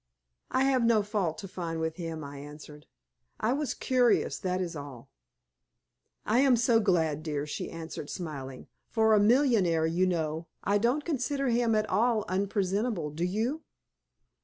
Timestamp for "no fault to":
0.83-1.47